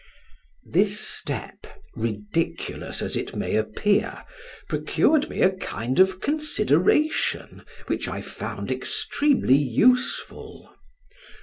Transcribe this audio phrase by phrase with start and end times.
[0.65, 4.23] This step, ridiculous as it may appear,
[4.67, 10.73] procured me a kind of consideration, which I found extremely useful.